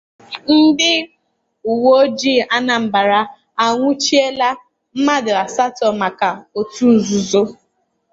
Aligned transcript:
Ndị 0.57 0.93
Uweojii 1.71 2.41
Anambra 2.55 3.19
Anwụchiela 3.63 4.49
Mmadụ 4.95 5.31
Asatọ 5.43 5.87
Maka 6.01 6.29
Otu 6.59 6.85
Nzuzo 6.95 7.41